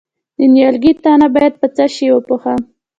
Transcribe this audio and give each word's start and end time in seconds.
د 0.37 0.39
نیالګي 0.53 0.91
تنه 1.03 1.27
باید 1.35 1.53
په 1.61 1.67
څه 1.75 1.83
شي 1.95 2.07
وپوښم؟ 2.11 2.59